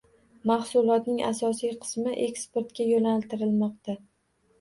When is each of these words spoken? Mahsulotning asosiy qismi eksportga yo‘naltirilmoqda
Mahsulotning 0.51 1.19
asosiy 1.27 1.73
qismi 1.83 2.13
eksportga 2.29 2.87
yo‘naltirilmoqda 2.93 3.97